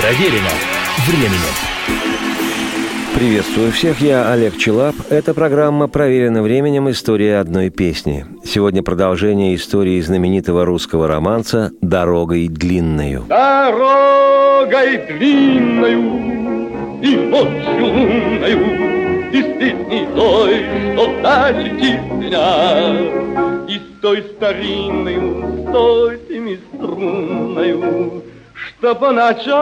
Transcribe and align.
Проверено 0.00 0.48
временем. 1.06 1.54
Приветствую 3.14 3.70
всех, 3.70 4.00
я 4.00 4.32
Олег 4.32 4.56
Челап. 4.56 4.94
Это 5.10 5.34
программа 5.34 5.88
«Проверено 5.88 6.42
временем. 6.42 6.88
История 6.88 7.36
одной 7.36 7.68
песни». 7.68 8.24
Сегодня 8.42 8.82
продолжение 8.82 9.54
истории 9.54 10.00
знаменитого 10.00 10.64
русского 10.64 11.06
романса 11.06 11.72
«Дорогой 11.82 12.48
длинною». 12.48 13.26
Дорогой 13.28 14.96
длинною 15.06 16.00
и 17.02 17.16
ночью 17.16 17.84
лунною, 17.84 19.30
И 19.32 19.42
средней 19.42 20.06
той, 20.14 20.64
что 20.94 21.20
даль 21.22 21.62
летит 21.62 22.00
меня, 22.10 22.96
И 23.68 23.76
с 23.76 24.00
той 24.00 24.24
старинной, 24.34 25.16
с 25.16 25.70
сотнями 25.70 26.58
струнною, 26.72 28.22
Что 28.80 28.94
по 28.94 29.12
ночам 29.12 29.52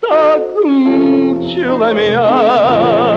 так 0.00 0.40
мучила 0.64 1.92
меня. 1.92 3.13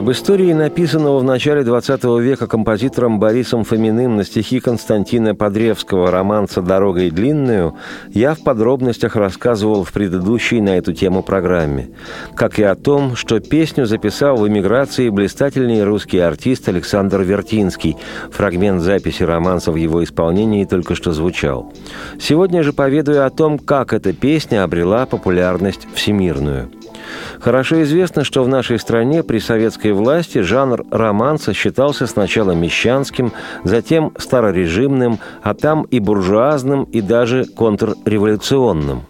Об 0.00 0.10
истории, 0.10 0.54
написанного 0.54 1.18
в 1.18 1.24
начале 1.24 1.60
XX 1.60 2.22
века 2.22 2.46
композитором 2.46 3.20
Борисом 3.20 3.64
Фоминым 3.64 4.16
на 4.16 4.24
стихи 4.24 4.58
Константина 4.58 5.34
Подревского 5.34 6.10
романса 6.10 6.62
«Дорогой 6.62 7.10
длинную», 7.10 7.74
я 8.08 8.34
в 8.34 8.42
подробностях 8.42 9.14
рассказывал 9.14 9.84
в 9.84 9.92
предыдущей 9.92 10.62
на 10.62 10.78
эту 10.78 10.94
тему 10.94 11.22
программе. 11.22 11.90
Как 12.34 12.58
и 12.58 12.62
о 12.62 12.76
том, 12.76 13.14
что 13.14 13.40
песню 13.40 13.84
записал 13.84 14.38
в 14.38 14.48
эмиграции 14.48 15.10
блистательный 15.10 15.84
русский 15.84 16.18
артист 16.20 16.70
Александр 16.70 17.20
Вертинский. 17.20 17.98
Фрагмент 18.30 18.80
записи 18.80 19.22
романса 19.22 19.70
в 19.70 19.76
его 19.76 20.02
исполнении 20.02 20.64
только 20.64 20.94
что 20.94 21.12
звучал. 21.12 21.74
Сегодня 22.18 22.62
же 22.62 22.72
поведаю 22.72 23.26
о 23.26 23.30
том, 23.30 23.58
как 23.58 23.92
эта 23.92 24.14
песня 24.14 24.64
обрела 24.64 25.04
популярность 25.04 25.86
всемирную. 25.92 26.70
Хорошо 27.40 27.82
известно, 27.82 28.24
что 28.24 28.42
в 28.42 28.48
нашей 28.48 28.78
стране 28.78 29.22
при 29.22 29.38
советской 29.38 29.92
власти 29.92 30.38
жанр 30.40 30.84
романса 30.90 31.52
считался 31.52 32.06
сначала 32.06 32.52
мещанским, 32.52 33.32
затем 33.64 34.12
старорежимным, 34.18 35.18
а 35.42 35.54
там 35.54 35.82
и 35.84 36.00
буржуазным, 36.00 36.84
и 36.84 37.00
даже 37.00 37.44
контрреволюционным. 37.44 39.02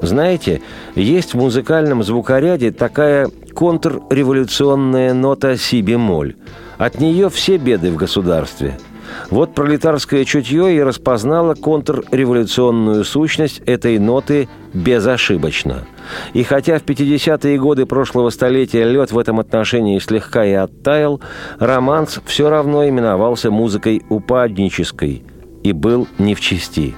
Знаете, 0.00 0.62
есть 0.94 1.34
в 1.34 1.38
музыкальном 1.38 2.04
звукоряде 2.04 2.70
такая 2.70 3.28
контрреволюционная 3.54 5.12
нота 5.12 5.56
си-бемоль. 5.56 6.36
От 6.78 7.00
нее 7.00 7.28
все 7.28 7.56
беды 7.56 7.90
в 7.90 7.96
государстве– 7.96 8.78
вот 9.30 9.54
пролетарское 9.54 10.24
чутье 10.24 10.74
и 10.74 10.82
распознало 10.82 11.54
контрреволюционную 11.54 13.04
сущность 13.04 13.60
этой 13.66 13.98
ноты 13.98 14.48
безошибочно. 14.72 15.86
И 16.32 16.42
хотя 16.42 16.78
в 16.78 16.84
50-е 16.84 17.58
годы 17.58 17.86
прошлого 17.86 18.30
столетия 18.30 18.84
лед 18.84 19.12
в 19.12 19.18
этом 19.18 19.40
отношении 19.40 19.98
слегка 19.98 20.44
и 20.44 20.52
оттаял, 20.52 21.20
романс 21.58 22.20
все 22.26 22.48
равно 22.48 22.88
именовался 22.88 23.50
музыкой 23.50 24.02
упаднической 24.08 25.22
и 25.62 25.72
был 25.72 26.06
не 26.18 26.34
в 26.34 26.40
чести. 26.40 26.94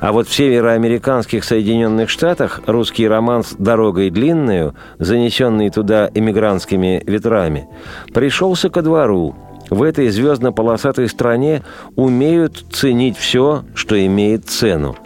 А 0.00 0.12
вот 0.12 0.28
в 0.28 0.34
североамериканских 0.34 1.44
Соединенных 1.44 2.08
Штатах 2.08 2.62
русский 2.66 3.06
романс 3.06 3.54
«Дорогой 3.58 4.08
длинную», 4.08 4.74
занесенный 4.98 5.68
туда 5.68 6.10
эмигрантскими 6.14 7.02
ветрами, 7.06 7.68
пришелся 8.14 8.70
ко 8.70 8.80
двору– 8.80 9.36
в 9.70 9.82
этой 9.82 10.10
звездно-полосатой 10.10 11.08
стране 11.08 11.62
умеют 11.96 12.64
ценить 12.72 13.16
все, 13.16 13.64
что 13.74 14.04
имеет 14.04 14.46
цену. 14.46 14.96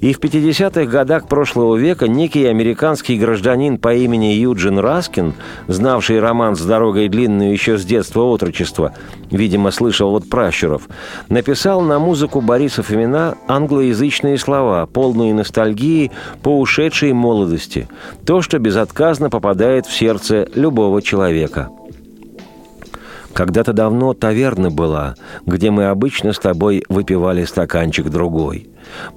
И 0.00 0.12
в 0.12 0.18
50-х 0.18 0.86
годах 0.86 1.28
прошлого 1.28 1.76
века 1.76 2.08
некий 2.08 2.46
американский 2.46 3.18
гражданин 3.18 3.78
по 3.78 3.94
имени 3.94 4.32
Юджин 4.34 4.78
Раскин, 4.78 5.34
знавший 5.68 6.20
роман 6.20 6.56
«С 6.56 6.62
дорогой 6.62 7.08
длинную» 7.08 7.52
еще 7.52 7.76
с 7.78 7.84
детства 7.84 8.22
отрочества, 8.22 8.94
видимо, 9.30 9.70
слышал 9.70 10.16
от 10.16 10.28
пращуров, 10.28 10.88
написал 11.28 11.82
на 11.82 11.98
музыку 11.98 12.40
Бориса 12.40 12.82
Фомина 12.82 13.36
англоязычные 13.46 14.38
слова, 14.38 14.86
полные 14.86 15.34
ностальгии 15.34 16.10
по 16.42 16.58
ушедшей 16.58 17.12
молодости, 17.12 17.88
то, 18.24 18.40
что 18.40 18.58
безотказно 18.58 19.28
попадает 19.28 19.86
в 19.86 19.94
сердце 19.94 20.48
любого 20.54 21.02
человека– 21.02 21.68
когда-то 23.34 23.72
давно 23.72 24.14
таверна 24.14 24.70
была, 24.70 25.16
где 25.44 25.70
мы 25.70 25.86
обычно 25.86 26.32
с 26.32 26.38
тобой 26.38 26.84
выпивали 26.88 27.44
стаканчик 27.44 28.08
другой. 28.08 28.68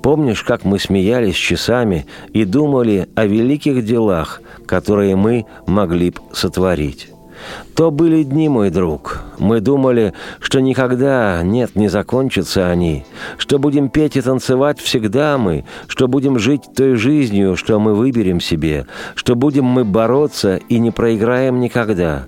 Помнишь, 0.02 0.44
как 0.44 0.66
мы 0.66 0.80
смеялись 0.80 1.36
часами 1.36 2.06
и 2.34 2.44
думали 2.44 3.08
о 3.16 3.26
великих 3.26 3.86
делах, 3.86 4.42
которые 4.66 5.16
мы 5.16 5.46
могли 5.68 6.10
б 6.10 6.20
сотворить? 6.34 7.10
То 7.76 7.92
были 7.92 8.24
дни, 8.24 8.50
мой 8.50 8.72
друг. 8.72 9.22
Мы 9.38 9.60
думали, 9.60 10.14
что 10.40 10.60
никогда, 10.60 11.42
нет, 11.44 11.76
не 11.76 11.88
закончатся 11.88 12.68
они, 12.68 13.06
что 13.38 13.60
будем 13.60 13.90
петь 13.90 14.18
и 14.18 14.22
танцевать 14.22 14.80
всегда 14.80 15.38
мы, 15.38 15.64
что 15.88 16.08
будем 16.08 16.40
жить 16.40 16.64
той 16.76 16.96
жизнью, 16.96 17.56
что 17.56 17.80
мы 17.80 17.94
выберем 17.94 18.42
себе, 18.42 18.88
что 19.14 19.36
будем 19.36 19.66
мы 19.66 19.86
бороться 19.86 20.56
и 20.56 20.80
не 20.80 20.90
проиграем 20.90 21.60
никогда. 21.60 22.26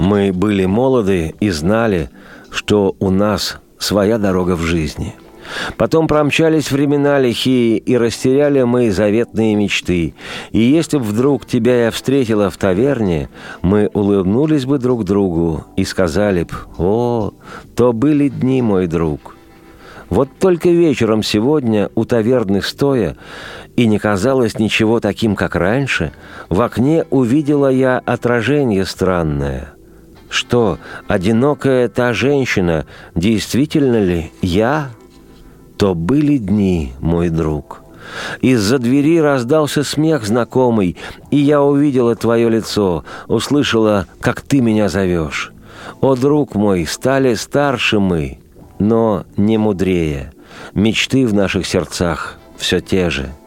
Мы 0.00 0.32
были 0.32 0.64
молоды 0.64 1.34
и 1.40 1.50
знали, 1.50 2.08
что 2.50 2.96
у 3.00 3.10
нас 3.10 3.58
своя 3.78 4.16
дорога 4.16 4.56
в 4.56 4.62
жизни. 4.62 5.14
Потом 5.76 6.08
промчались 6.08 6.70
времена 6.70 7.18
лихие, 7.18 7.76
и 7.76 7.98
растеряли 7.98 8.62
мы 8.62 8.90
заветные 8.90 9.54
мечты. 9.54 10.14
И 10.52 10.58
если 10.58 10.96
б 10.96 11.04
вдруг 11.04 11.44
тебя 11.44 11.84
я 11.84 11.90
встретила 11.90 12.48
в 12.48 12.56
таверне, 12.56 13.28
мы 13.60 13.90
улыбнулись 13.92 14.64
бы 14.64 14.78
друг 14.78 15.04
другу 15.04 15.66
и 15.76 15.84
сказали 15.84 16.44
б, 16.44 16.54
«О, 16.78 17.32
то 17.76 17.92
были 17.92 18.28
дни, 18.28 18.62
мой 18.62 18.86
друг». 18.86 19.36
Вот 20.08 20.30
только 20.40 20.70
вечером 20.70 21.22
сегодня 21.22 21.90
у 21.94 22.06
таверны 22.06 22.62
стоя, 22.62 23.16
и 23.76 23.86
не 23.86 23.98
казалось 23.98 24.58
ничего 24.58 24.98
таким, 24.98 25.36
как 25.36 25.56
раньше, 25.56 26.12
в 26.48 26.62
окне 26.62 27.04
увидела 27.10 27.70
я 27.70 27.98
отражение 27.98 28.86
странное— 28.86 29.74
что, 30.30 30.78
одинокая 31.08 31.88
та 31.88 32.14
женщина, 32.14 32.86
действительно 33.14 34.02
ли 34.02 34.32
я? 34.40 34.90
То 35.76 35.94
были 35.94 36.38
дни, 36.38 36.92
мой 37.00 37.28
друг. 37.28 37.82
Из-за 38.40 38.78
двери 38.78 39.18
раздался 39.18 39.82
смех 39.82 40.24
знакомый, 40.24 40.96
и 41.30 41.36
я 41.36 41.62
увидела 41.62 42.14
твое 42.16 42.48
лицо, 42.48 43.04
услышала, 43.28 44.06
как 44.20 44.40
ты 44.40 44.60
меня 44.60 44.88
зовешь. 44.88 45.52
О, 46.00 46.14
друг 46.14 46.54
мой, 46.54 46.86
стали 46.86 47.34
старше 47.34 47.98
мы, 47.98 48.38
но 48.78 49.24
не 49.36 49.58
мудрее. 49.58 50.32
Мечты 50.74 51.26
в 51.26 51.34
наших 51.34 51.66
сердцах 51.66 52.38
все 52.56 52.80
те 52.80 53.10
же— 53.10 53.30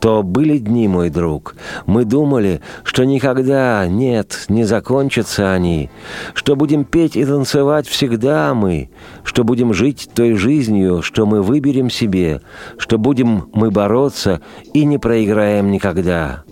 то 0.00 0.22
были 0.22 0.58
дни, 0.58 0.88
мой 0.88 1.10
друг. 1.10 1.56
Мы 1.86 2.04
думали, 2.04 2.60
что 2.84 3.04
никогда, 3.04 3.86
нет, 3.88 4.44
не 4.48 4.64
закончатся 4.64 5.52
они, 5.52 5.90
что 6.34 6.56
будем 6.56 6.84
петь 6.84 7.16
и 7.16 7.24
танцевать 7.24 7.86
всегда 7.88 8.54
мы, 8.54 8.90
что 9.24 9.44
будем 9.44 9.74
жить 9.74 10.08
той 10.14 10.34
жизнью, 10.34 11.02
что 11.02 11.26
мы 11.26 11.42
выберем 11.42 11.90
себе, 11.90 12.40
что 12.76 12.98
будем 12.98 13.48
мы 13.52 13.70
бороться 13.70 14.40
и 14.72 14.84
не 14.84 14.98
проиграем 14.98 15.70
никогда. 15.70 16.44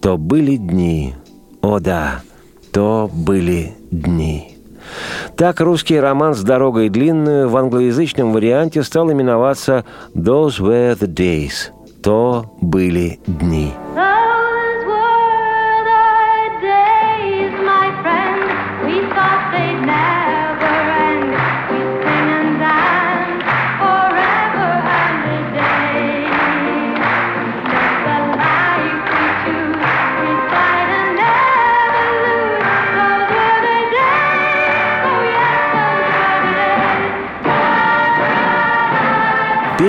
То 0.00 0.16
были 0.16 0.56
дни, 0.56 1.14
о 1.62 1.78
да, 1.78 2.22
то 2.72 3.10
были 3.12 3.74
дни. 3.90 4.56
Так 5.36 5.60
русский 5.60 6.00
роман 6.00 6.34
с 6.34 6.42
дорогой 6.42 6.88
длинную 6.88 7.48
в 7.48 7.56
англоязычном 7.56 8.32
варианте 8.32 8.82
стал 8.82 9.12
именоваться 9.12 9.84
«Those 10.14 10.58
were 10.58 10.98
the 10.98 11.06
days» 11.06 11.70
то 12.02 12.56
были 12.60 13.20
дни. 13.26 13.72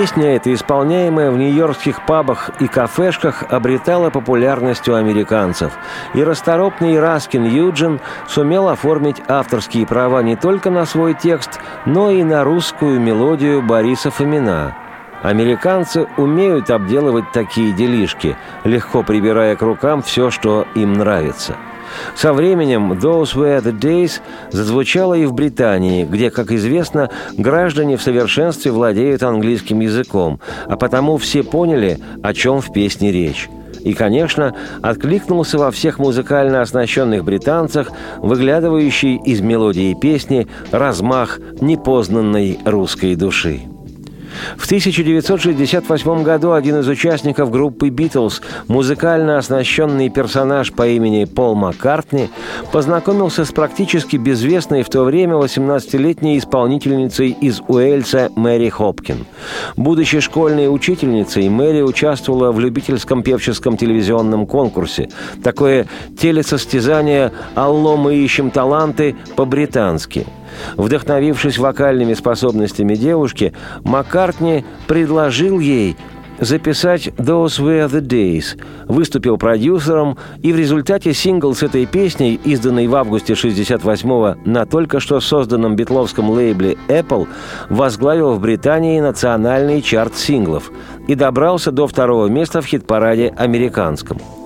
Песня 0.02 0.34
эта, 0.34 0.52
исполняемая 0.52 1.30
в 1.30 1.38
нью-йоркских 1.38 2.04
пабах 2.04 2.50
и 2.58 2.66
кафешках, 2.66 3.44
обретала 3.48 4.10
популярность 4.10 4.88
у 4.88 4.94
американцев. 4.94 5.70
И 6.12 6.24
расторопный 6.24 6.98
Раскин 6.98 7.44
Юджин 7.44 8.00
сумел 8.26 8.68
оформить 8.68 9.22
авторские 9.28 9.86
права 9.86 10.20
не 10.24 10.34
только 10.34 10.70
на 10.70 10.86
свой 10.86 11.14
текст, 11.14 11.60
но 11.86 12.10
и 12.10 12.24
на 12.24 12.42
русскую 12.42 12.98
мелодию 12.98 13.62
Бориса 13.62 14.10
Фомина. 14.10 14.74
Американцы 15.22 16.08
умеют 16.16 16.70
обделывать 16.70 17.30
такие 17.30 17.72
делишки, 17.72 18.36
легко 18.64 19.04
прибирая 19.04 19.54
к 19.54 19.62
рукам 19.62 20.02
все, 20.02 20.32
что 20.32 20.66
им 20.74 20.94
нравится. 20.94 21.54
Со 22.14 22.32
временем 22.32 22.92
«Those 22.92 23.34
were 23.34 23.62
the 23.62 23.78
days» 23.78 24.20
зазвучало 24.50 25.14
и 25.14 25.26
в 25.26 25.32
Британии, 25.32 26.04
где, 26.04 26.30
как 26.30 26.52
известно, 26.52 27.10
граждане 27.36 27.96
в 27.96 28.02
совершенстве 28.02 28.70
владеют 28.70 29.22
английским 29.22 29.80
языком, 29.80 30.40
а 30.66 30.76
потому 30.76 31.18
все 31.18 31.42
поняли, 31.42 31.98
о 32.22 32.34
чем 32.34 32.60
в 32.60 32.72
песне 32.72 33.12
речь 33.12 33.48
и, 33.84 33.94
конечно, 33.94 34.54
откликнулся 34.80 35.58
во 35.58 35.70
всех 35.70 35.98
музыкально 35.98 36.62
оснащенных 36.62 37.24
британцах, 37.24 37.90
выглядывающий 38.18 39.16
из 39.16 39.40
мелодии 39.40 39.94
песни 39.94 40.46
размах 40.70 41.40
непознанной 41.60 42.58
русской 42.64 43.16
души. 43.16 43.71
В 44.56 44.66
1968 44.66 46.22
году 46.22 46.52
один 46.52 46.80
из 46.80 46.88
участников 46.88 47.50
группы 47.50 47.88
«Битлз», 47.88 48.42
музыкально 48.68 49.38
оснащенный 49.38 50.08
персонаж 50.08 50.72
по 50.72 50.86
имени 50.86 51.24
Пол 51.24 51.54
Маккартни, 51.54 52.30
познакомился 52.70 53.44
с 53.44 53.52
практически 53.52 54.16
безвестной 54.16 54.82
в 54.82 54.88
то 54.88 55.04
время 55.04 55.34
18-летней 55.34 56.38
исполнительницей 56.38 57.30
из 57.30 57.60
Уэльса 57.66 58.30
Мэри 58.36 58.68
Хопкин. 58.68 59.26
Будучи 59.76 60.20
школьной 60.20 60.72
учительницей, 60.72 61.48
Мэри 61.48 61.82
участвовала 61.82 62.52
в 62.52 62.60
любительском 62.60 63.22
певческом 63.22 63.76
телевизионном 63.76 64.46
конкурсе. 64.46 65.08
Такое 65.42 65.86
телесостязание 66.18 67.32
«Алло, 67.54 67.96
мы 67.96 68.16
ищем 68.16 68.50
таланты» 68.50 69.16
по-британски– 69.36 70.26
Вдохновившись 70.76 71.58
вокальными 71.58 72.14
способностями 72.14 72.94
девушки, 72.94 73.52
Маккартни 73.84 74.64
предложил 74.86 75.58
ей 75.58 75.96
записать 76.38 77.08
«Those 77.18 77.60
Were 77.60 77.88
the 77.88 78.00
Days», 78.00 78.60
выступил 78.88 79.38
продюсером, 79.38 80.18
и 80.42 80.52
в 80.52 80.56
результате 80.56 81.14
сингл 81.14 81.54
с 81.54 81.62
этой 81.62 81.86
песней, 81.86 82.40
изданный 82.44 82.88
в 82.88 82.96
августе 82.96 83.34
68-го 83.34 84.36
на 84.44 84.66
только 84.66 84.98
что 84.98 85.20
созданном 85.20 85.76
битловском 85.76 86.30
лейбле 86.30 86.76
Apple, 86.88 87.28
возглавил 87.68 88.32
в 88.32 88.40
Британии 88.40 89.00
национальный 89.00 89.82
чарт 89.82 90.16
синглов 90.16 90.72
и 91.06 91.14
добрался 91.14 91.70
до 91.70 91.86
второго 91.86 92.26
места 92.26 92.60
в 92.60 92.66
хит-параде 92.66 93.32
американском– 93.36 94.18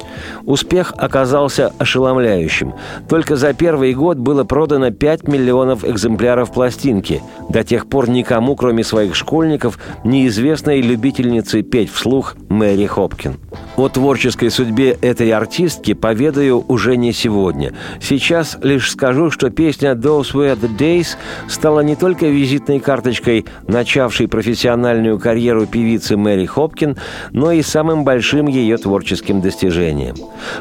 Успех 0.47 0.95
оказался 0.97 1.73
ошеломляющим. 1.79 2.73
Только 3.09 3.37
за 3.37 3.53
первый 3.53 3.93
год 3.95 4.17
было 4.17 4.45
продано 4.45 4.93
5 4.93 5.27
миллионов 5.27 5.85
экземпляров 5.85 6.53
пластинки. 6.53 7.21
До 7.49 7.65
тех 7.65 7.89
пор 7.89 8.09
никому, 8.09 8.55
кроме 8.55 8.85
своих 8.85 9.17
школьников, 9.17 9.79
неизвестной 10.05 10.81
любительницы 10.81 11.63
петь 11.63 11.91
вслух 11.91 12.37
Мэри 12.49 12.87
Хопкин. 12.87 13.37
О 13.77 13.91
творческой 13.91 14.51
судьбе 14.51 14.97
этой 15.03 15.31
артистки 15.33 15.93
поведаю 15.93 16.65
уже 16.67 16.97
не 16.97 17.13
сегодня. 17.13 17.75
Сейчас 18.01 18.57
лишь 18.63 18.91
скажу, 18.91 19.31
что 19.31 19.51
песня 19.51 19.93
«Those 19.93 20.33
were 20.33 20.59
the 20.59 20.75
days» 20.75 21.09
стала 21.47 21.81
не 21.81 21.95
только 21.95 22.27
визитной 22.27 22.81
карточкой 22.81 23.45
начавшей 23.69 24.29
профессиональную 24.29 25.19
карьеру 25.19 25.67
певицы 25.67 26.17
Мэри 26.17 26.47
Хопкин, 26.47 26.97
но 27.33 27.53
и 27.53 27.61
самым 27.61 28.05
большим 28.05 28.47
ее 28.47 28.79
творческим 28.79 29.43
достижением. 29.43 30.15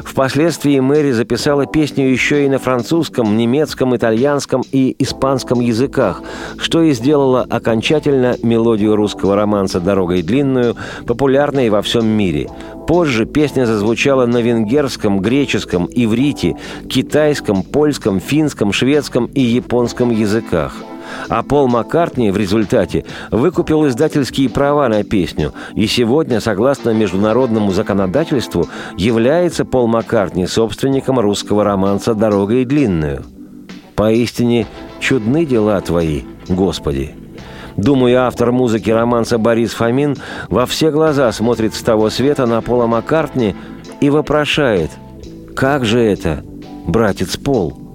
Впоследствии 0.04 0.78
Мэри 0.78 1.12
записала 1.12 1.64
песню 1.64 2.06
еще 2.06 2.44
и 2.44 2.50
на 2.50 2.58
французском, 2.58 3.34
немецком, 3.34 3.96
итальянском 3.96 4.62
и 4.72 4.94
испанском 4.98 5.60
языках, 5.60 6.22
что 6.58 6.82
и 6.82 6.92
сделало 6.92 7.46
окончательно 7.48 8.36
мелодию 8.42 8.94
русского 8.94 9.36
романса 9.36 9.80
«Дорогой 9.80 10.20
длинную» 10.20 10.76
популярной 11.06 11.70
во 11.70 11.80
всем 11.80 12.06
мире. 12.06 12.50
Позже 12.86 13.26
песня 13.26 13.66
зазвучала 13.66 14.26
на 14.26 14.38
венгерском, 14.38 15.20
греческом, 15.20 15.88
иврите, 15.90 16.56
китайском, 16.88 17.62
польском, 17.62 18.20
финском, 18.20 18.72
шведском 18.72 19.26
и 19.26 19.40
японском 19.40 20.10
языках– 20.10 20.74
а 21.28 21.42
Пол 21.42 21.68
Маккартни 21.68 22.30
в 22.30 22.36
результате 22.36 23.04
выкупил 23.30 23.86
издательские 23.86 24.50
права 24.50 24.88
на 24.88 25.04
песню, 25.04 25.52
и 25.74 25.86
сегодня, 25.86 26.40
согласно 26.40 26.90
международному 26.90 27.72
законодательству, 27.72 28.68
является 28.96 29.64
Пол 29.64 29.86
Маккартни 29.86 30.46
собственником 30.46 31.18
русского 31.18 31.64
романса 31.64 32.14
«Дорога 32.14 32.56
и 32.56 32.64
длинную». 32.64 33.24
Поистине 33.94 34.66
чудны 35.00 35.46
дела 35.46 35.80
твои, 35.80 36.22
Господи. 36.48 37.14
Думаю, 37.76 38.22
автор 38.22 38.52
музыки 38.52 38.90
романса 38.90 39.38
Борис 39.38 39.72
Фомин 39.74 40.16
во 40.48 40.66
все 40.66 40.90
глаза 40.90 41.30
смотрит 41.32 41.74
с 41.74 41.82
того 41.82 42.10
света 42.10 42.46
на 42.46 42.62
Пола 42.62 42.86
Маккартни 42.86 43.54
и 44.00 44.10
вопрошает 44.10 44.90
«Как 45.54 45.84
же 45.84 46.00
это, 46.00 46.42
братец 46.86 47.36
Пол?» 47.36 47.85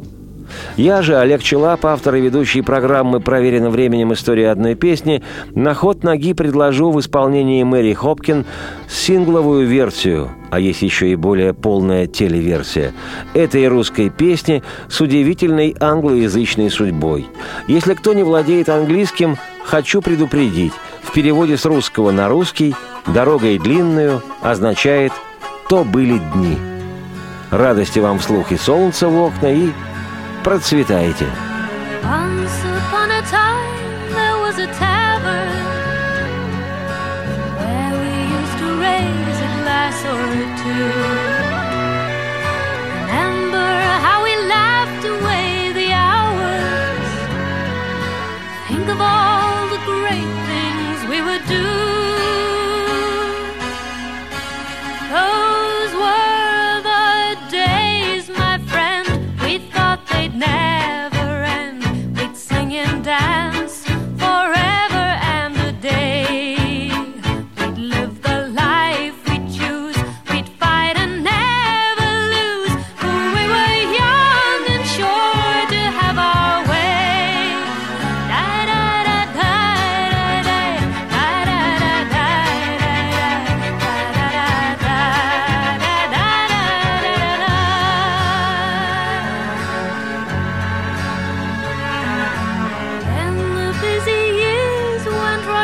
Я 0.78 1.02
же, 1.02 1.18
Олег 1.18 1.44
Челап, 1.44 1.86
автор 1.86 2.16
и 2.16 2.22
ведущий 2.22 2.62
программы 2.62 3.20
«Проверено 3.20 3.70
временем. 3.70 4.14
История 4.14 4.50
одной 4.50 4.76
песни», 4.76 5.24
на 5.52 5.74
ход 5.74 6.04
ноги 6.04 6.34
предложу 6.34 6.92
в 6.92 7.00
исполнении 7.00 7.64
Мэри 7.64 7.94
Хопкин 7.94 8.46
сингловую 8.88 9.68
версию, 9.68 10.32
а 10.50 10.60
есть 10.60 10.82
еще 10.82 11.10
и 11.10 11.16
более 11.16 11.54
полная 11.54 12.08
телеверсия, 12.08 12.94
этой 13.34 13.68
русской 13.68 14.10
песни 14.10 14.64
с 14.90 15.02
удивительной 15.02 15.76
англоязычной 15.80 16.70
судьбой. 16.70 17.28
Если 17.68 17.94
кто 17.94 18.14
не 18.14 18.24
владеет 18.24 18.70
английским, 18.70 19.38
хочу 19.64 20.02
предупредить, 20.02 20.74
в 21.04 21.14
переводе 21.14 21.58
с 21.58 21.66
русского 21.66 22.12
на 22.12 22.30
русский 22.30 22.76
«дорогой 23.08 23.58
длинную» 23.58 24.22
означает 24.42 25.12
«то 25.70 25.84
были 25.84 26.20
дни». 26.34 26.58
Радости 27.50 28.00
вам 28.00 28.20
вслух 28.20 28.54
и 28.54 28.58
солнца 28.58 29.10
в 29.10 29.22
окна, 29.22 29.48
и 29.48 29.72
процветайте. 30.44 31.26
Once 32.04 32.66
upon 32.66 33.12
a 33.12 33.22
time 33.30 33.71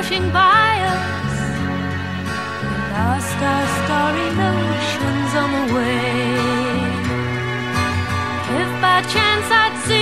rushing 0.10 0.32
by 0.32 0.80
us. 0.94 1.38
We 2.64 2.70
lost 2.94 3.38
our 3.52 3.68
starry 3.80 4.30
notions 4.46 5.32
on 5.42 5.50
the 5.58 5.66
way. 5.76 6.18
If 8.62 8.70
by 8.82 9.02
chance 9.12 9.48
I'd 9.52 9.76
see. 9.86 9.97